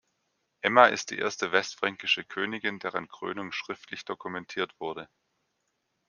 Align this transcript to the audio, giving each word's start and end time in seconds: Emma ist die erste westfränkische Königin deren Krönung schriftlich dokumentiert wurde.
Emma 0.63 0.87
ist 0.87 1.11
die 1.11 1.19
erste 1.19 1.51
westfränkische 1.51 2.23
Königin 2.25 2.79
deren 2.79 3.07
Krönung 3.07 3.51
schriftlich 3.51 4.03
dokumentiert 4.03 4.73
wurde. 4.79 5.07